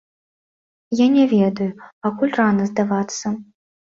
[0.99, 1.67] Я не ведаю,
[2.07, 3.27] пакуль рана здавацца.